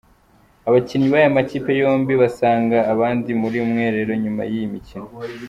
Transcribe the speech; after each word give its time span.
Abakinnyi 0.67 1.07
b'aya 1.11 1.35
makipe 1.35 1.71
yombi 1.81 2.13
bazasanga 2.21 2.77
abandi 2.93 3.29
muri 3.41 3.57
mwiherero 3.67 4.13
nyuma 4.23 4.41
y’iyi 4.49 4.71
mikino. 4.75 5.07